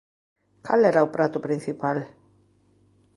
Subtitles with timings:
[0.67, 1.97] Cal era o prato principal?